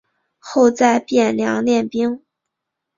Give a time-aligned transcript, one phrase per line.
[0.39, 2.23] 后在汴梁练兵。